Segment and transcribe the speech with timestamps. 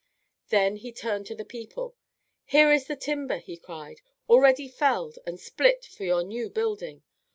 [0.49, 1.95] Then he turned to the people,
[2.45, 7.03] "Here is the timber," he cried, "already felled and split for your new building.